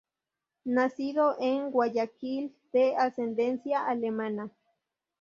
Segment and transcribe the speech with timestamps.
[0.65, 4.49] Nacido en Guayaquil, de ascendencia alemana.